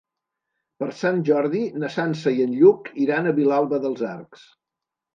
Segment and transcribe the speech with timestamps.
[0.83, 4.53] Per Sant Jordi na Sança i en Lluc iran a Vilalba dels Arcs.